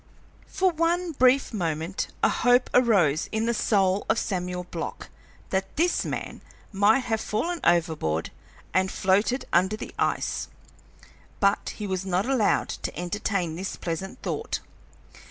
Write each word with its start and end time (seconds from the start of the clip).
For 0.47 0.71
one 0.71 1.11
brief 1.11 1.53
moment 1.53 2.07
a 2.23 2.29
hope 2.29 2.71
arose 2.73 3.29
in 3.31 3.45
the 3.45 3.53
soul 3.53 4.03
of 4.09 4.17
Samuel 4.17 4.63
Block 4.71 5.11
that 5.51 5.75
this 5.75 6.03
man 6.03 6.41
might 6.71 7.01
have 7.03 7.21
fallen 7.21 7.59
overboard 7.63 8.31
and 8.73 8.91
floated 8.91 9.45
under 9.53 9.77
the 9.77 9.93
ice, 9.99 10.47
but 11.39 11.75
he 11.75 11.85
was 11.85 12.03
not 12.03 12.25
allowed 12.25 12.69
to 12.69 12.97
entertain 12.99 13.55
this 13.55 13.75
pleasant 13.75 14.23
thought. 14.23 14.59